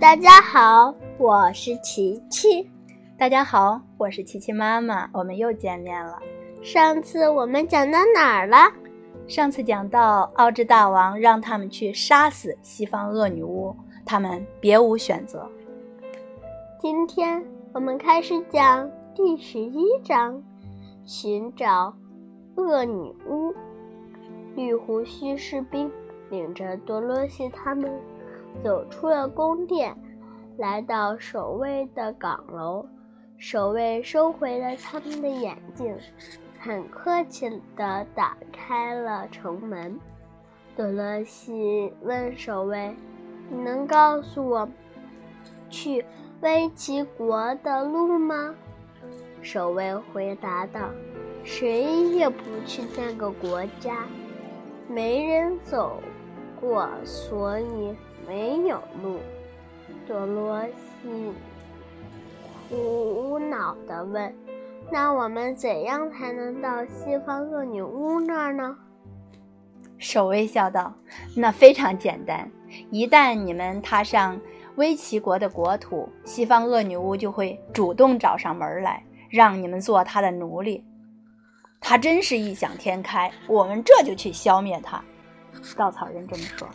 [0.00, 2.70] 大家好，我是琪琪。
[3.18, 6.16] 大家好，我是琪琪妈妈，我们又见面了。
[6.62, 8.58] 上次我们讲到哪儿了？
[9.26, 13.74] 上次讲到奥智大王让他们去杀死西方恶女巫，
[14.06, 15.50] 他们别无选择。
[16.80, 20.40] 今天我们开始讲第十一章：
[21.04, 21.92] 寻找
[22.54, 23.52] 恶女巫。
[24.54, 25.90] 绿胡须士兵
[26.30, 27.92] 领着多罗西他们
[28.62, 29.96] 走出了宫殿，
[30.56, 32.86] 来到守卫的岗楼。
[33.36, 35.96] 守卫收回了他们的眼镜，
[36.58, 39.98] 很客气地打开了城门。
[40.76, 42.94] 多罗西问守卫
[43.50, 44.68] ：“你能告诉我
[45.70, 46.04] 去
[46.40, 48.54] 威奇国的路吗？”
[49.40, 50.90] 守卫回答道
[51.44, 54.04] ：“谁也不去那个国家。”
[54.90, 56.02] 没人走
[56.60, 57.94] 过，所以
[58.28, 59.18] 没有路。
[60.06, 61.32] 多罗西
[62.68, 64.34] 苦恼地问
[64.92, 68.76] ：“那我们怎样才能到西方恶女巫那儿呢？”
[69.96, 70.94] 守卫笑道
[71.34, 72.50] ：“那非常简单，
[72.90, 74.38] 一旦你们踏上
[74.76, 80.84] 威奇国的国土，西方恶女巫就会主动找上门来，让你们做她的奴隶。”
[81.80, 85.02] 他真是异想天开，我们这就去消灭他。
[85.76, 86.68] 稻草人这么说。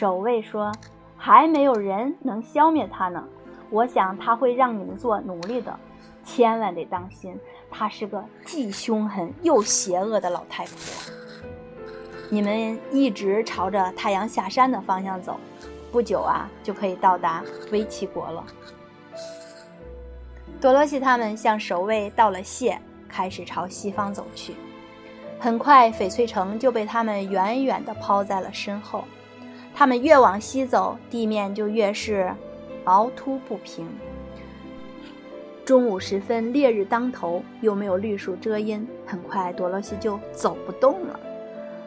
[0.00, 0.72] 守卫说
[1.14, 3.22] ：“还没有人能消灭他呢。
[3.68, 5.78] 我想他会让你们做奴隶的，
[6.24, 7.38] 千万得当心，
[7.70, 10.74] 她是个既凶狠又邪恶的老太婆。
[12.30, 15.38] 你们一直朝着太阳下山的方向走，
[15.92, 18.42] 不久啊，就可以到达威奇国了。”
[20.62, 22.80] 多罗西他们向守卫道了谢。
[23.06, 24.54] 开始朝西方走去，
[25.38, 29.04] 很快翡翠城就被他们远远地抛在了身后。
[29.74, 32.32] 他们越往西走，地面就越是
[32.84, 33.88] 凹凸不平。
[35.64, 41.20] 中午时分，烈日当头，又没有绿树遮阴，很快多罗西就走不动了。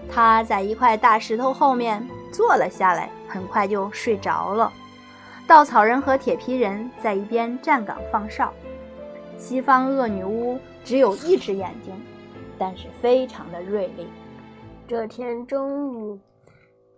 [0.10, 4.72] 他在一块大石头后面坐了下来，很快就睡着了。
[5.46, 8.54] 稻草人和铁皮人在一边站岗放哨。
[9.38, 10.60] 西方恶女巫。
[10.86, 11.94] 只有一只眼睛，
[12.58, 14.06] 但是非常的锐利。
[14.86, 16.20] 这天中午，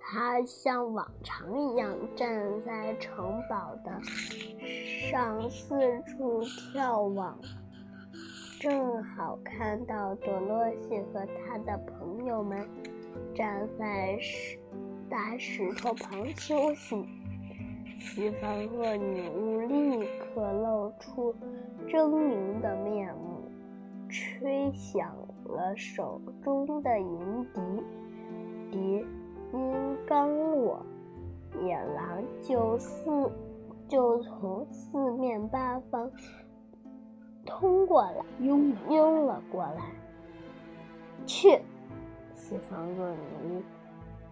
[0.07, 2.29] 他像往常一样站
[2.63, 3.99] 在城堡的
[5.09, 7.39] 上，四处眺望，
[8.59, 12.67] 正好看到多罗西和他的朋友们
[13.33, 14.59] 站在石
[15.09, 17.03] 大石头旁休息。
[17.99, 21.33] 西方恶女巫立刻露出
[21.87, 23.49] 狰狞的面目。
[24.07, 27.61] 吹响了手中的银笛，
[28.71, 29.05] 笛
[29.57, 30.85] 音刚落，
[31.61, 33.31] 野狼就四
[33.87, 36.11] 就从四面八方
[37.45, 39.81] 通过来，拥拥了过来。
[41.25, 41.59] 去！
[42.33, 43.61] 西方恶女巫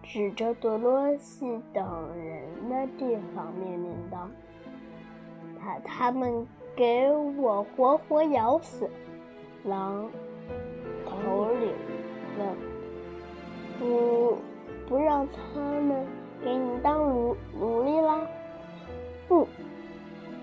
[0.02, 1.84] 指着多罗西等
[2.16, 4.28] 人的地方命令道
[5.58, 6.46] ：“把他们
[6.76, 8.88] 给我活活咬死！”
[9.64, 10.08] 狼
[11.06, 11.72] 头领
[12.38, 12.56] 问
[13.80, 14.36] ：“不，
[14.88, 16.06] 不让他们
[16.42, 18.20] 给你当奴奴隶啦
[19.28, 19.46] ？”“不。”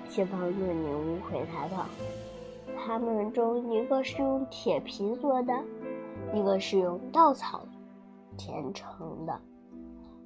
[0.08, 1.86] 西方恶女巫回答道
[2.78, 5.54] ：“他们中一个是用铁皮做的，
[6.34, 7.62] 一个是用稻草
[8.38, 9.40] 填成的，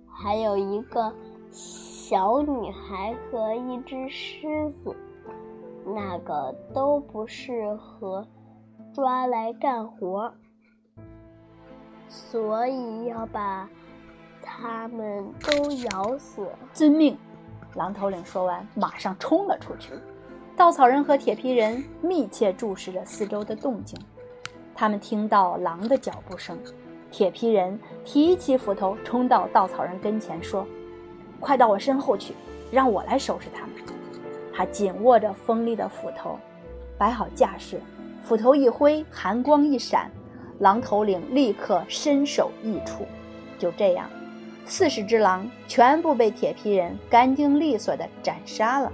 [0.10, 1.14] 还有一个
[1.52, 4.96] 小女孩和一只狮子，
[5.86, 8.26] 那个都不适合。”
[8.94, 10.34] 抓来干活，
[12.08, 13.70] 所以要把
[14.46, 16.48] 他们都咬死。
[16.74, 17.18] 遵命！
[17.74, 19.92] 狼头领说完，马上冲了出去。
[20.56, 24.00] 稻草人和铁皮人密切注视着四周的动静，
[24.74, 26.58] 他们听到狼的脚步声。
[27.12, 30.66] 铁皮人提起斧头，冲到稻草人跟前，说
[31.40, 32.34] ：“快到我身后去，
[32.72, 33.72] 让我来收拾他们。”
[34.54, 36.40] 他紧握着锋利的斧头，
[36.98, 37.82] 摆好架势。
[38.24, 40.10] 斧头一挥，寒光一闪，
[40.60, 43.06] 狼头领立刻身首异处。
[43.60, 44.10] 就这样，
[44.66, 48.92] 四十只狼全部被铁皮人干净利索地斩杀了。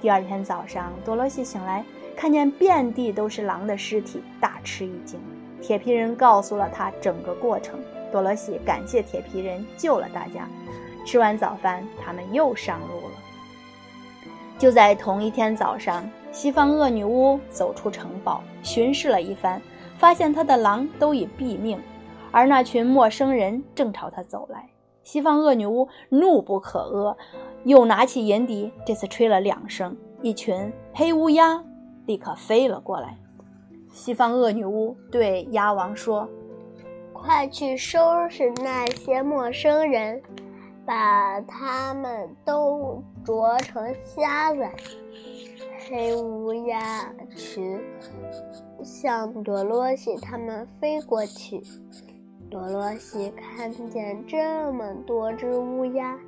[0.00, 1.84] 第二天早上，多罗西醒来，
[2.16, 5.18] 看见遍地都是狼的尸体，大吃一惊。
[5.60, 7.80] 铁皮人告诉了他整个过程。
[8.10, 10.48] 多罗西感谢铁皮人救了大家。
[11.06, 13.14] 吃完早饭，他们又上路了。
[14.58, 16.08] 就在同一天早上。
[16.32, 19.60] 西方恶女巫走出城堡，巡视了一番，
[19.98, 21.78] 发现她的狼都已毙命，
[22.32, 24.68] 而那群陌生人正朝她走来。
[25.04, 27.16] 西方恶女巫怒不可遏，
[27.64, 31.62] 又拿起银笛，这次吹了两声，一群黑乌鸦
[32.06, 33.18] 立刻飞了过来。
[33.92, 36.28] 西方恶女巫对鸭王说
[37.12, 40.22] ：“快去收拾那些陌生人，
[40.86, 44.64] 把他们都啄成瞎子。”
[45.90, 47.78] 黑乌鸦群
[48.84, 51.60] 向多罗西他们飞过去。
[52.52, 56.18] 多罗西看见这么多只乌鸦，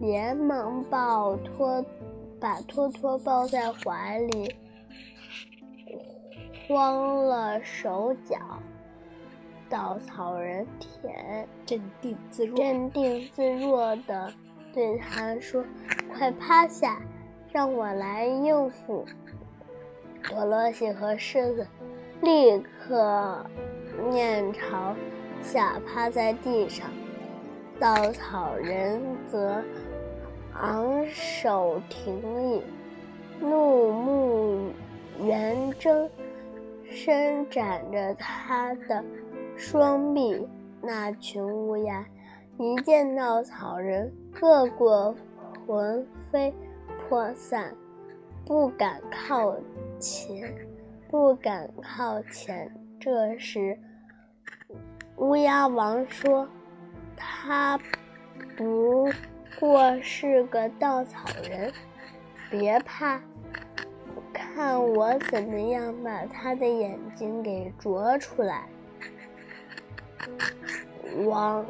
[0.00, 1.82] 连忙抱托，
[2.38, 4.54] 把托托抱在怀里，
[6.68, 8.36] 慌了手脚。
[9.70, 14.30] 稻草人田镇定自若，镇定自若的
[14.74, 15.64] 对他说
[16.12, 17.00] ：“快趴下，
[17.50, 19.06] 让我来应付。”
[20.28, 21.66] 多罗西和狮子
[22.20, 23.46] 立刻
[24.10, 24.94] 面朝。
[25.42, 26.88] 下趴在地上，
[27.78, 29.62] 稻草人则
[30.54, 32.62] 昂首挺立，
[33.40, 34.70] 怒目
[35.20, 36.08] 圆睁，
[36.88, 39.04] 伸展着他的
[39.56, 40.46] 双臂。
[40.80, 42.04] 那群乌鸦
[42.58, 45.14] 一见稻草人，个个
[45.66, 46.52] 魂飞
[47.08, 47.74] 魄散，
[48.44, 49.56] 不敢靠
[49.98, 50.52] 前，
[51.08, 52.72] 不敢靠前。
[52.98, 53.78] 这时。
[55.22, 56.48] 乌鸦王说
[57.16, 57.78] ：“他
[58.56, 59.08] 不
[59.60, 61.72] 过是个稻草人，
[62.50, 63.20] 别怕，
[64.32, 68.66] 看我怎么样把他的眼睛给啄出来。”
[71.24, 71.64] 王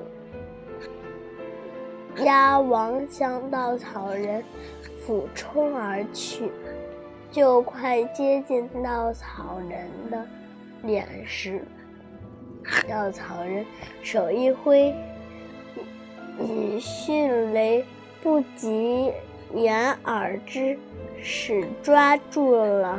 [2.25, 4.43] 鸭王向稻草人
[4.99, 6.51] 俯冲而去，
[7.31, 10.27] 就快接近稻草人的
[10.83, 11.61] 脸时。
[12.89, 13.65] 稻草人
[14.03, 14.95] 手一挥，
[16.41, 17.85] 以迅雷
[18.23, 19.13] 不及
[19.55, 20.79] 掩耳之
[21.23, 22.99] 势抓住了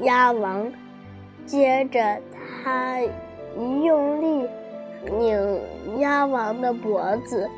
[0.00, 0.72] 鸭王，
[1.46, 2.20] 接着
[2.64, 4.48] 他一用力
[5.10, 5.60] 拧
[6.00, 7.48] 鸭王的脖子，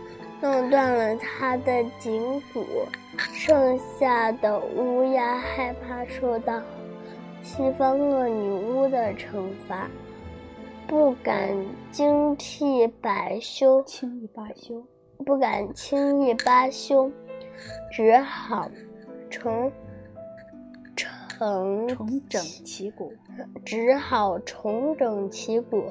[0.41, 2.65] 弄断了他的颈骨。
[3.33, 6.61] 剩下的乌鸦害怕受到。
[7.43, 9.89] 西方恶女巫的惩罚，
[10.87, 11.49] 不敢
[11.91, 14.85] 惊替罢休，轻易罢休，
[15.25, 17.11] 不敢轻易罢休，
[17.91, 18.71] 只好
[19.31, 19.73] 重
[20.95, 23.13] 整重整旗鼓，
[23.65, 25.85] 只好重整旗鼓。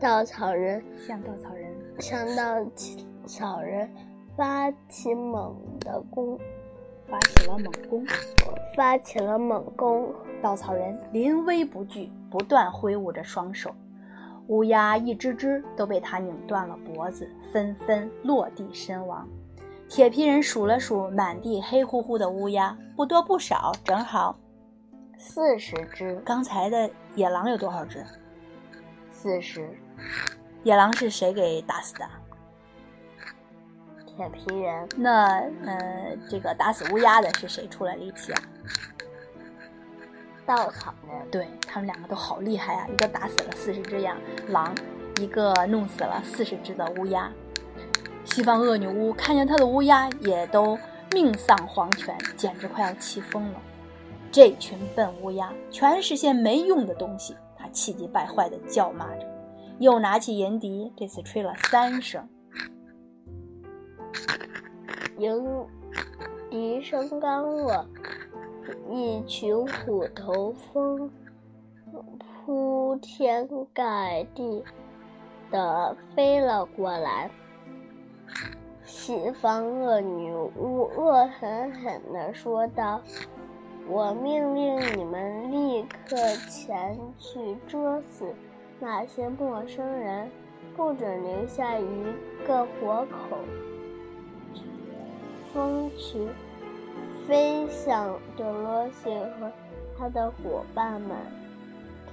[0.00, 2.70] 稻草人向稻草人向稻
[3.26, 3.90] 草人
[4.36, 6.38] 发起猛的攻。
[7.04, 8.06] 发起了猛攻，
[8.74, 10.14] 发起了猛攻。
[10.42, 13.74] 稻草人临危不惧，不断挥舞着双手。
[14.48, 19.26] 乌鸦一只只都被他拧断了脖子，纷纷落地身亡。
[19.88, 24.36] 铁皮人数了数满地黑乎乎的乌鸦，不多不少，正好
[25.16, 26.16] 四十只。
[26.24, 28.04] 刚才的野狼有多少只？
[29.12, 29.70] 四十。
[30.64, 32.06] 野狼是谁给打死的？
[34.06, 38.42] 铁皮人，那呃，这个打死乌鸦的是谁出了力气啊？
[40.46, 42.86] 稻草人，对他们两个都好厉害啊！
[42.88, 44.16] 一个打死了四十只羊
[44.48, 44.74] 狼，
[45.20, 47.30] 一个弄死了四十只的乌鸦。
[48.24, 50.78] 西方恶女巫看见她的乌鸦也都
[51.12, 53.60] 命丧黄泉，简直快要气疯了。
[54.30, 59.26] 这群笨乌鸦全是些没用的东西，她气急败坏地叫骂着，
[59.78, 62.28] 又拿起银笛，这次吹了三声。
[65.18, 65.32] 银
[66.50, 67.86] 笛声刚落，
[68.90, 71.10] 一群虎头蜂
[72.46, 74.64] 铺天盖地
[75.50, 77.30] 的飞了过来。
[78.84, 83.00] 西方恶女巫恶狠狠地说道
[83.88, 86.16] ：“我命令你们立刻
[86.48, 88.32] 前去捉死
[88.78, 90.30] 那些陌生人，
[90.76, 91.86] 不准留下一
[92.46, 93.38] 个活口。”
[95.52, 96.28] 蜂群
[97.26, 99.50] 飞向德罗西和
[99.98, 101.16] 他的伙伴们。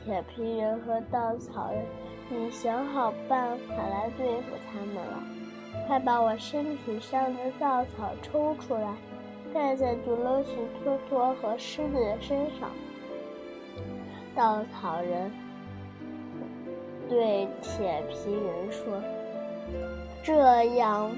[0.03, 1.85] 铁皮人和稻草人
[2.31, 5.23] 已想好办法来对付他们了。
[5.87, 8.95] 快把我身体上的稻草抽出来，
[9.53, 12.69] 盖在德罗西、托托和狮子的身上。
[14.35, 15.31] 稻草人
[17.07, 19.01] 对铁皮人说
[20.23, 21.11] ：“这样。”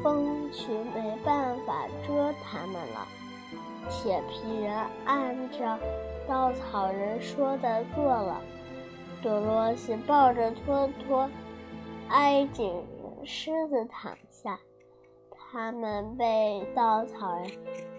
[0.00, 3.08] 蜂群没办法蛰他们了。
[3.88, 5.78] 铁皮人按照
[6.26, 8.40] 稻草人说的做了。
[9.22, 11.28] 多罗西抱着托托，
[12.08, 12.72] 挨紧
[13.24, 14.58] 狮子躺下。
[15.50, 17.50] 他们被稻草人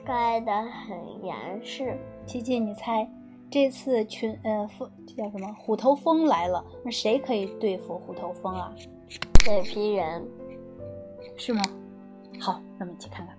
[0.06, 1.98] 盖得很严实。
[2.26, 3.10] 琪琪，你猜，
[3.50, 5.54] 这次群呃风这叫什么？
[5.60, 8.74] 虎头蜂来了，那谁可以对付虎头蜂啊？
[9.44, 10.26] 铁皮人，
[11.36, 11.62] 是吗？
[12.40, 13.36] 好，那么一起看看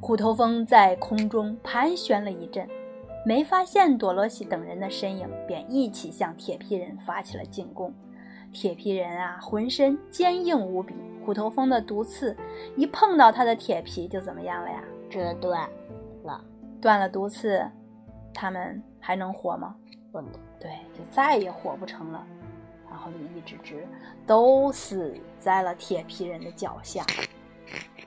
[0.00, 2.66] 虎头蜂在空中盘旋了一阵，
[3.24, 7.92] 没发现多罗西等人的身影，便一起向铁皮人发起了进攻。
[8.50, 10.94] 铁皮人啊，浑身坚硬无比。
[11.24, 12.34] 虎头蜂的毒刺
[12.76, 14.82] 一碰到他的铁皮，就怎么样了呀？
[15.10, 15.68] 折断
[16.24, 16.42] 了，
[16.80, 17.62] 断了毒刺，
[18.32, 19.76] 他们还能活吗？
[20.10, 20.32] 不能。
[20.58, 22.26] 对，就再也活不成了。
[22.88, 23.86] 然后就一只只
[24.26, 27.04] 都死在了铁皮人的脚下。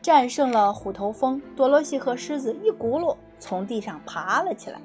[0.04, 4.78] 战胜了虎头蜂，多罗西和狮子一骨碌从地上爬了起来。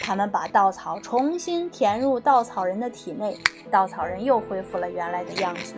[0.00, 3.36] 他们把稻草重新填入稻草人的体内，
[3.70, 5.74] 稻草人又恢复了原来的样子。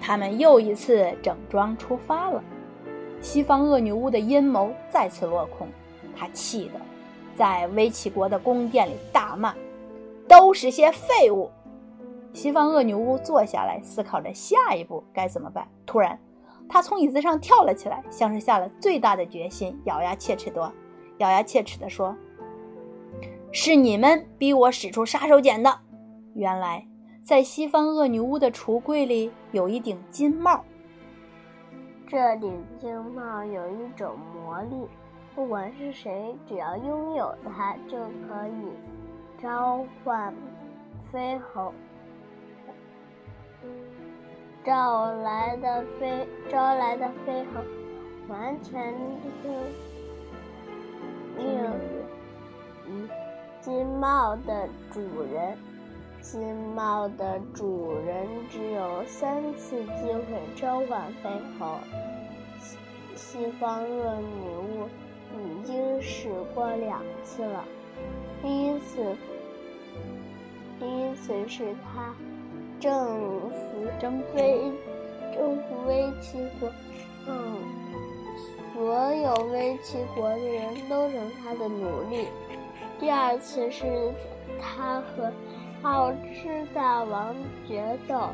[0.00, 2.40] 他们又一次整装出发了。
[3.20, 5.66] 西方恶女巫的阴谋再次落空，
[6.16, 6.80] 她气得
[7.36, 9.52] 在威奇国的宫殿里大骂
[10.28, 11.50] ：“都是些废物！”
[12.32, 15.66] 西方恶女巫坐下来思考着下一步该怎么办。
[15.84, 16.16] 突然，
[16.68, 20.72] 他从椅子上跳了起来，像是下了最大的决心，咬牙切齿地
[21.18, 22.14] 咬牙切齿地说。
[23.50, 25.80] 是你们逼我使出杀手锏的。
[26.34, 26.86] 原来，
[27.22, 30.64] 在西方恶女巫的橱柜里有一顶金帽。
[32.06, 34.86] 这顶金帽有一种魔力，
[35.34, 40.32] 不管是谁，只要拥有它，就可以召唤
[41.10, 41.72] 飞猴，
[44.68, 47.62] 召来的飞招来的飞猴，
[48.28, 48.92] 完全
[49.42, 49.48] 就
[51.38, 51.58] 令
[52.86, 53.08] 嗯。
[53.62, 55.00] 金帽的主
[55.32, 55.56] 人，
[56.20, 61.78] 金帽的主人只有三次机会召唤飞猴。
[63.14, 64.86] 西方恶女巫
[65.38, 67.64] 已经使过两次了。
[68.42, 69.16] 第一次，
[70.78, 72.14] 第一次是他
[72.80, 74.72] 征服征飞
[75.34, 76.70] 征服威齐国，
[77.26, 77.58] 嗯，
[78.72, 82.28] 所有威齐国的人都成他的奴隶。
[83.00, 84.12] 第二次是
[84.60, 85.32] 他和
[85.82, 87.34] 奥吃大王
[87.66, 88.30] 决斗，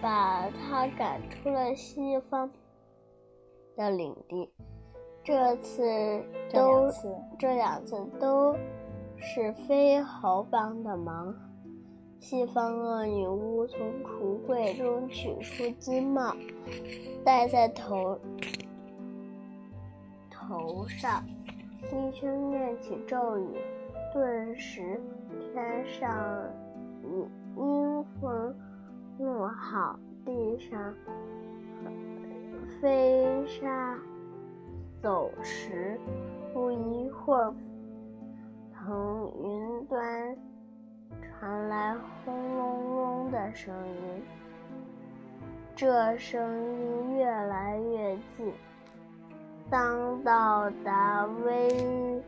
[0.00, 2.50] 把他赶出了西方
[3.76, 4.52] 的领地。
[5.24, 6.22] 这次
[6.52, 6.88] 都
[7.38, 8.54] 这两次都
[9.16, 11.34] 是飞猴帮的忙。
[12.28, 16.34] 西方恶女巫从橱柜中取出金帽，
[17.24, 18.18] 戴在头
[20.28, 21.22] 头上。
[21.82, 23.46] 低声念起咒语，
[24.12, 25.00] 顿时
[25.38, 26.50] 天上
[27.56, 28.52] 阴风
[29.20, 30.92] 怒号，地上
[32.80, 33.96] 飞沙
[35.00, 35.96] 走石。
[36.52, 37.54] 不一会儿，
[38.74, 40.36] 从云端
[41.38, 44.22] 传来轰隆隆的声音，
[45.74, 48.52] 这声音越来越近。
[49.68, 52.22] 当到达威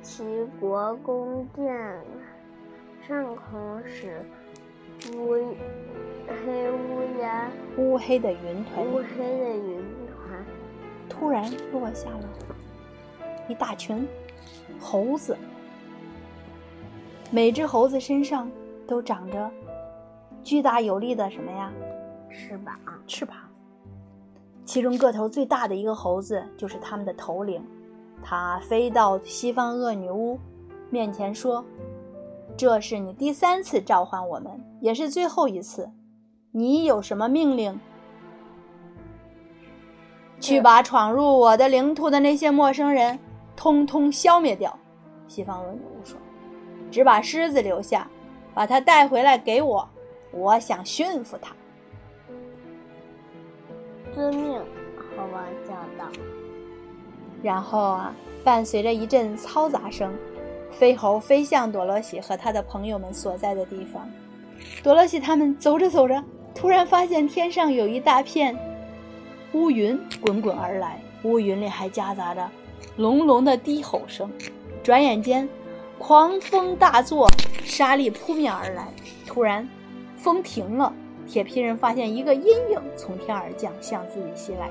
[0.00, 0.24] 奇
[0.58, 2.00] 国宫殿
[3.06, 4.24] 上空时，
[5.14, 5.54] 乌
[6.26, 10.44] 黑乌鸦、乌黑的云团、乌黑的云团
[11.06, 12.28] 突然落下了
[13.46, 14.08] 一大群
[14.80, 15.36] 猴子。
[17.30, 18.50] 每只猴子身上
[18.86, 19.50] 都长着
[20.42, 21.72] 巨大有力的什么呀？
[22.30, 22.74] 翅膀，
[23.06, 23.36] 翅膀。
[24.64, 27.62] 其中个头最大的一个猴子就是他们的头领，
[28.22, 30.38] 他飞到西方恶女巫
[30.90, 31.64] 面前说
[32.56, 35.90] ：“这是你第三次召唤我们，也是最后一次。
[36.50, 37.78] 你有什么命令？
[40.40, 43.18] 去把闯入我的领土的那些陌生人
[43.56, 44.76] 通通消灭掉。”
[45.28, 46.16] 西方恶女巫说
[46.94, 48.08] ：“只把狮子留下，
[48.54, 49.88] 把它带回来给我，
[50.30, 51.52] 我想驯服它。”
[54.14, 54.60] 遵命，
[55.10, 56.08] 猴王叫道。
[57.42, 60.14] 然后啊，伴随着一阵嘈杂声，
[60.70, 64.08] 飞猴飞向多罗西和他的朋友们所在的地方。
[64.84, 66.22] 多罗西他们走着走着，
[66.54, 68.56] 突然发现天上有一大片
[69.52, 72.48] 乌云滚滚而来，乌云里还夹杂着
[72.96, 74.30] 隆隆的低吼声。
[74.80, 75.48] 转眼间，
[76.06, 77.30] 狂风大作，
[77.64, 78.86] 沙粒扑面而来。
[79.26, 79.66] 突然，
[80.18, 80.92] 风停了。
[81.26, 84.68] 铁皮人发现一个阴影从天而降，向自己袭来。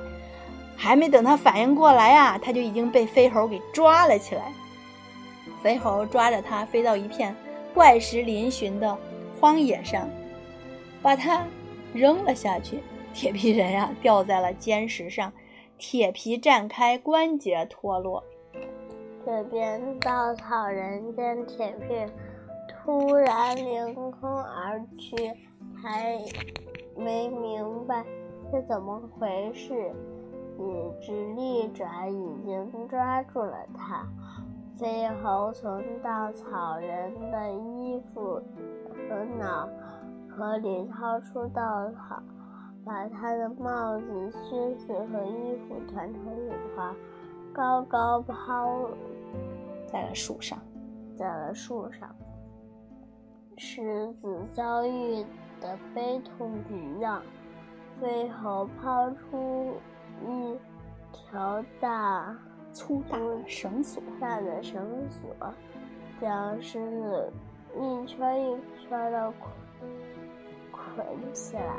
[0.77, 4.53] 还没等他反应过来啊，他就已经被飞猴给抓了起来。
[5.63, 7.35] 飞猴抓着他飞到一片
[7.73, 8.95] 怪石嶙峋的
[9.41, 10.07] 荒野上，
[11.01, 11.47] 把他
[11.95, 12.77] 扔了下去。
[13.11, 15.33] 铁皮人呀，掉在了坚石上，
[15.79, 18.23] 铁皮绽开，关节脱落。
[19.25, 22.09] 这边稻草人见铁片
[22.67, 25.15] 突然凌空而去，
[25.81, 26.17] 还
[26.97, 28.03] 没明白
[28.51, 29.91] 是怎么回事，
[30.59, 34.05] 一只利爪已经抓住了他。
[34.77, 38.41] 飞猴从稻草人的衣服
[39.07, 39.69] 和脑
[40.29, 42.21] 壳里掏出稻草，
[42.83, 46.93] 把他的帽子、靴子和衣服团成一团，
[47.53, 48.89] 高高抛
[49.93, 50.59] 在了树上。
[51.15, 52.13] 在了树上，
[53.57, 55.23] 狮子遭遇
[55.61, 57.21] 的悲痛一样，
[58.01, 59.75] 飞猴抛出
[60.27, 60.57] 一
[61.11, 62.35] 条大。
[62.71, 65.53] 粗大的绳索，大的绳索
[66.19, 67.31] 将狮子
[67.75, 69.51] 一圈一圈的捆
[70.71, 71.75] 捆起来，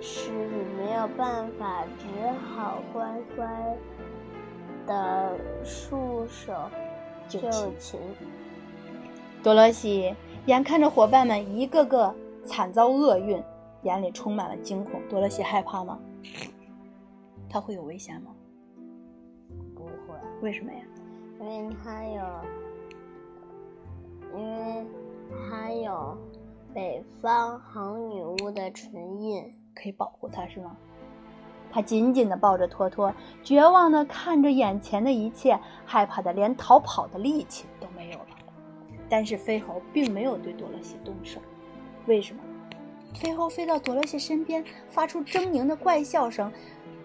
[0.00, 3.76] 狮子没有办法，只好乖乖
[4.84, 6.52] 的束手
[7.28, 7.40] 就
[7.78, 7.98] 擒。
[9.42, 10.14] 多罗西
[10.46, 12.14] 眼看着伙伴们一个个
[12.44, 13.42] 惨遭厄运，
[13.82, 15.00] 眼里充满了惊恐。
[15.08, 15.98] 多罗西害怕吗？
[17.48, 18.34] 他会有危险吗？
[19.74, 19.92] 不会
[20.42, 20.80] 为什么呀？
[21.40, 22.24] 因为他有，
[24.36, 24.86] 因为
[25.30, 26.16] 他有
[26.74, 30.76] 北方恒女巫的唇印，可以保护他，是吗？
[31.76, 33.12] 他紧紧地抱着托托，
[33.44, 38.26] 绝望地看着眼前的一切，害怕的连逃跑的力气都没有了。
[39.10, 41.38] 但是飞猴并没有对多萝西动手，
[42.06, 42.40] 为什么？
[43.14, 46.50] 飞猴飞到多萝西身边，发出狰狞的怪笑声。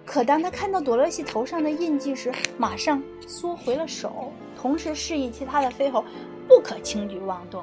[0.06, 6.01] 可当他看到多萝西头上的印记时，马上缩回了手，同时示意其他的飞猴
[6.48, 7.62] 不可轻举妄动。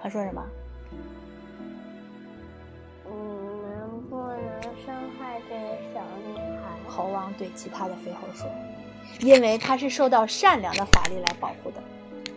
[0.00, 0.40] 他说什么？
[3.04, 5.95] 你们不能伤害这。
[6.96, 8.48] 猴王对其他的飞猴说
[9.20, 11.82] ：“因为他是受到善良的法力来保护的，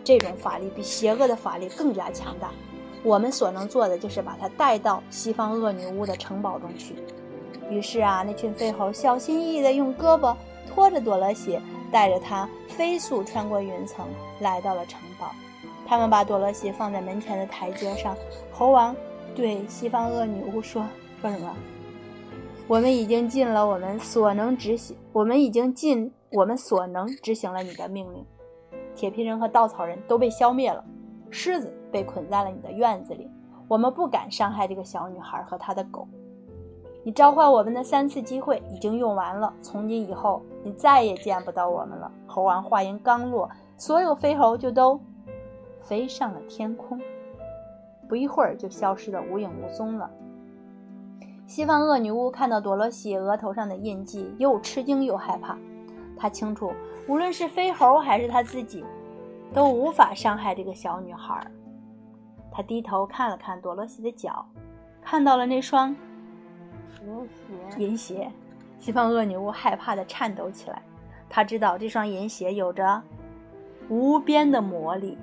[0.04, 2.50] 这种法力比邪恶的法力更加强大。
[3.02, 6.94] 我们所能做的就是把他带到西方恶女巫的城堡中去。”
[7.70, 10.36] 于是啊，那群飞猴小心翼翼地用胳膊
[10.68, 11.58] 拖着朵罗西，
[11.90, 14.06] 带着它飞速穿过云层，
[14.40, 15.32] 来到了城堡。
[15.86, 18.16] 他们把朵罗西放在门前的台阶上。
[18.52, 18.94] 猴王
[19.34, 20.84] 对西方恶女巫说
[21.22, 21.56] ：“说什么？
[22.70, 28.24] 我们已经尽了我们所能执行，我们已经尽我们所能执行了你的命令。
[28.94, 30.84] 铁皮人和稻草人都被消灭了，
[31.30, 33.28] 狮子被捆在了你的院子里。
[33.66, 36.06] 我们不敢伤害这个小女孩和她的狗。”
[37.02, 42.08] 你召唤我们的三次机会已经用完了，从今以后你再也见不到我们了。
[42.24, 45.00] 猴王话音刚落，所有飞猴就都
[45.76, 47.00] 飞上了天空，
[48.08, 50.08] 不一会儿就消失得无影无踪了。
[51.50, 55.58] 西方恶女巫看到多罗西额头上的印记，又吃惊又害怕。
[56.16, 56.72] 她清楚，
[57.08, 58.84] 无论是飞猴还是她自己，
[59.52, 61.44] 都无法伤害这个小女孩。
[62.52, 64.46] 她低头看了看多罗西的脚，
[65.02, 65.88] 看到了那双。
[67.04, 68.30] 银鞋，银鞋，
[68.78, 70.80] 西方恶女巫害怕的颤抖起来。
[71.28, 73.02] 她知道这双银鞋有着
[73.88, 75.18] 无边的魔力，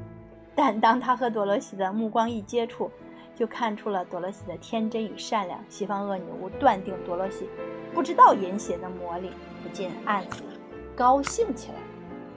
[0.54, 2.92] 但当她和多罗西的目光一接触，
[3.38, 5.63] 就看出了多罗西的天真与善良。
[5.69, 7.47] 西方恶女巫断定多罗西
[7.93, 10.41] 不知道银鞋的魔力，不禁暗自
[10.95, 11.78] 高兴起来。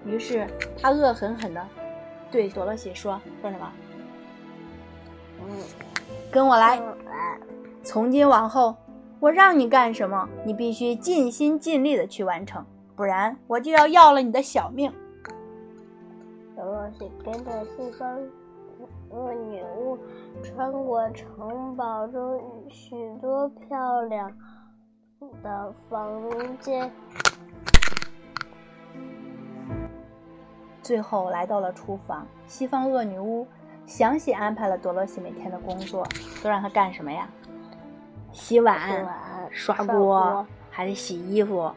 [0.05, 0.47] 于是
[0.81, 1.67] 她恶狠狠地
[2.31, 3.73] 对多罗西说：“说什么？
[5.41, 5.59] 嗯，
[6.31, 6.81] 跟我来。
[7.83, 8.77] 从今往后。”
[9.21, 12.65] 我让你干什么，你必须尽心尽力的去完成，
[12.97, 14.91] 不然我就要要了你的小命。
[16.57, 18.19] 多罗西跟着西方
[19.11, 19.99] 恶女巫
[20.43, 24.33] 穿过城堡中许多漂亮
[25.43, 26.91] 的房间，
[30.83, 32.27] 最后来到了厨房。
[32.47, 33.47] 西方恶女巫
[33.85, 36.07] 详细安排了多罗西每天的工作，
[36.43, 37.29] 都让她干什么呀？
[38.33, 39.05] 洗碗、
[39.51, 41.69] 刷锅，还得洗衣服、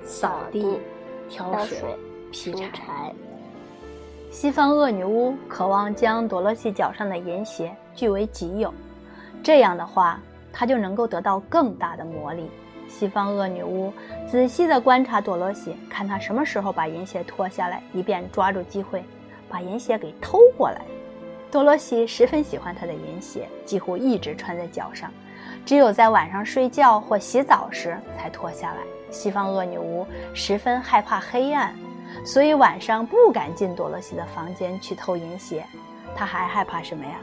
[0.00, 0.80] 扫地、
[1.28, 1.98] 挑水、
[2.30, 3.12] 劈柴。
[4.34, 8.74] 西方恶女巫渴望将多罗西脚上的银鞋据为己有，
[9.44, 10.18] 这样的话，
[10.52, 12.50] 她就能够得到更大的魔力。
[12.88, 13.92] 西方恶女巫
[14.26, 19.04] 仔细地观察多罗西，看她什么时候把银鞋脱下来，以便抓住机会
[19.48, 20.82] 把银鞋给偷过来。
[21.48, 25.12] 多罗西十分喜欢她的银鞋，几乎一直穿在脚上。
[25.64, 28.78] 只有在晚上睡觉或洗澡时才脱下来。
[29.12, 31.72] 西方恶女巫十分害怕黑暗，
[32.22, 35.64] 所以晚上不敢进多罗西的房间去偷银鞋。
[36.14, 37.18] 他还害怕什么呀？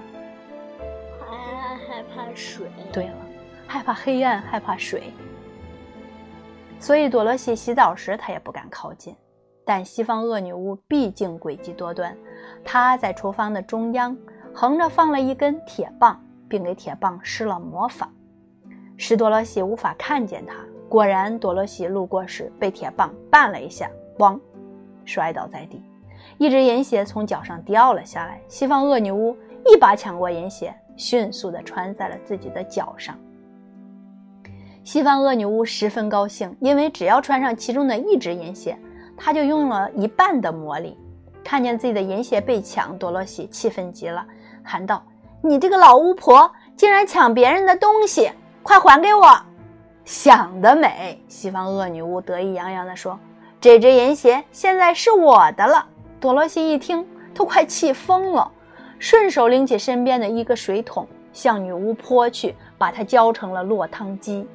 [1.20, 2.68] 还害怕水。
[2.92, 3.16] 对了，
[3.68, 5.14] 害怕黑暗，害怕水。
[6.80, 9.16] 所以多萝西洗澡时，他也不敢靠近。
[9.64, 12.18] 但西方恶女巫毕竟诡计多端，
[12.66, 14.18] 她在厨房的中央
[14.54, 18.12] 横着放了一根铁棒，并给铁棒施了魔法，
[18.98, 20.56] 使多萝西无法看见她。
[20.90, 24.38] 果然，多萝西路过时被铁棒绊了一下，咣，
[25.06, 25.84] 摔倒在地，
[26.38, 28.42] 一只银鞋从脚上掉了下来。
[28.48, 29.36] 西方恶女巫
[29.66, 33.18] 一把抢过银鞋，迅速地穿在了自己的脚上。
[34.84, 38.78] 西方恶女巫十分高兴，因为只要穿上其中的一只银鞋，
[39.16, 40.98] 她就用了一半的魔力。
[41.44, 44.26] 看见自己的银鞋被抢，多萝西气愤极了，
[44.64, 45.04] 喊道
[45.42, 48.32] ：“你这个老巫婆，竟然抢别人的东西，
[48.64, 49.40] 快还给我！”
[50.06, 51.20] 想得美！
[51.28, 53.20] 西方恶女巫得意洋洋地说
[53.62, 55.88] ：“这只银鞋现在是我的了。”
[56.20, 58.52] 多萝西一听，都快气疯了，
[58.98, 64.48] 顺手拎起身边的一个水桶，向女巫泼去，把它浇成了落汤鸡。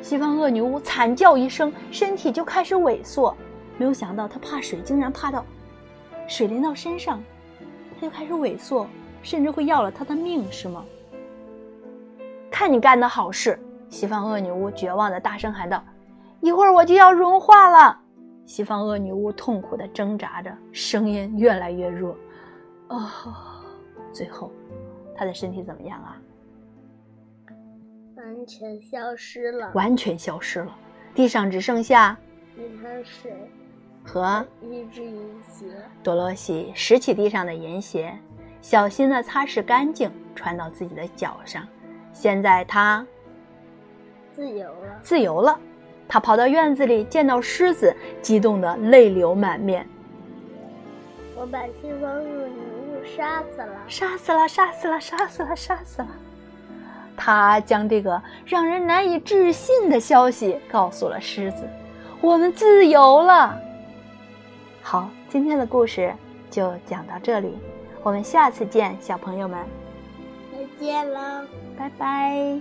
[0.00, 3.36] 西方恶女巫惨叫一声，身体就开始萎缩。
[3.76, 5.44] 没有想到她怕水，竟然怕到
[6.28, 7.22] 水淋到身上，
[7.94, 8.86] 她就开始萎缩，
[9.22, 10.84] 甚至会要了她的命，是吗？
[12.48, 13.58] 看你干的好事！
[13.88, 15.84] 西方恶女巫绝望的大声喊道
[16.40, 17.98] ：“一会儿我就要融化了！”
[18.46, 22.16] 西方恶女巫痛苦的挣扎着，声音越来越弱。
[22.88, 23.08] 哦，
[24.12, 24.50] 最后，
[25.14, 26.16] 她的身体怎么样啊？
[28.16, 30.76] 完全消失了，完全消失了，
[31.14, 32.16] 地上只剩下
[32.56, 33.32] 一滩水
[34.04, 35.66] 和一只银鞋。
[36.02, 38.18] 多萝西拾起地上的银鞋，
[38.60, 41.66] 小心地擦拭干净，穿到自己的脚上。
[42.12, 43.06] 现在她
[44.32, 45.58] 自由了，自由了。
[46.12, 49.86] 他跑到院子里，见到狮子，激动得泪流满面。
[51.36, 52.56] 我把西方的女
[52.90, 56.08] 巫杀死了，杀死了，杀死了，杀死了，杀死了。
[57.16, 61.62] 他将这个让人难以置信的消息告诉了狮子
[62.20, 63.56] ：“我们自由了。”
[64.82, 66.12] 好，今天的故事
[66.50, 67.56] 就讲到这里，
[68.02, 69.64] 我们下次见，小朋友们，
[70.52, 71.46] 再见了，
[71.78, 72.60] 拜拜。